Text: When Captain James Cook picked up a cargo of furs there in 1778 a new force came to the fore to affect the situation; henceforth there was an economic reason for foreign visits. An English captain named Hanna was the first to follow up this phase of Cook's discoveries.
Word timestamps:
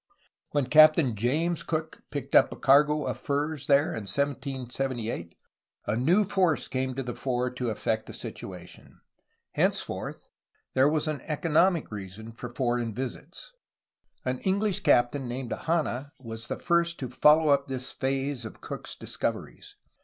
When 0.49 0.65
Captain 0.65 1.15
James 1.15 1.61
Cook 1.61 2.01
picked 2.09 2.33
up 2.33 2.51
a 2.51 2.55
cargo 2.55 3.05
of 3.05 3.19
furs 3.19 3.67
there 3.67 3.89
in 3.89 4.05
1778 4.09 5.35
a 5.85 5.95
new 5.95 6.23
force 6.23 6.67
came 6.67 6.95
to 6.95 7.03
the 7.03 7.13
fore 7.13 7.51
to 7.51 7.69
affect 7.69 8.07
the 8.07 8.13
situation; 8.13 8.99
henceforth 9.51 10.27
there 10.73 10.89
was 10.89 11.07
an 11.07 11.21
economic 11.25 11.91
reason 11.91 12.31
for 12.31 12.51
foreign 12.51 12.91
visits. 12.91 13.53
An 14.25 14.39
English 14.39 14.79
captain 14.79 15.27
named 15.27 15.53
Hanna 15.53 16.13
was 16.19 16.47
the 16.47 16.57
first 16.57 16.97
to 16.97 17.07
follow 17.07 17.49
up 17.49 17.67
this 17.67 17.91
phase 17.91 18.43
of 18.43 18.59
Cook's 18.59 18.95
discoveries. 18.95 19.75